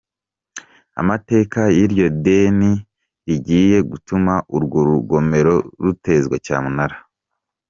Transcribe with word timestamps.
Amateka 1.01 1.59
y’iryo 1.77 2.07
deni 2.25 2.71
rigiye 3.25 3.77
gutuma 3.89 4.33
urwo 4.55 4.79
rugomero 4.89 5.55
rutezwa 5.83 6.35
cyamunara. 6.45 6.97